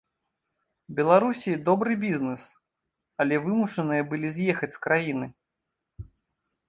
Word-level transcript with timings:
Беларусі 0.99 1.51
добры 1.67 1.97
бізнес, 2.05 2.47
але 3.25 3.35
вымушаныя 3.47 4.03
былі 4.15 4.33
з'ехаць 4.39 4.73
з 4.77 4.83
краіны. 4.87 5.27